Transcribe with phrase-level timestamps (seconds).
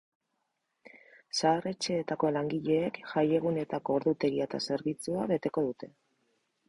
[1.39, 5.91] Zahar-etxeetako langileek jaiegunetako ordutegia eta zerbitzua beteko dute.